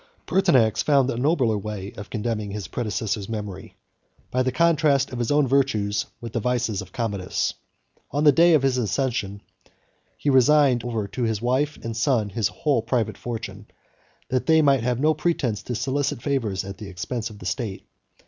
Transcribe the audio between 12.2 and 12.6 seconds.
his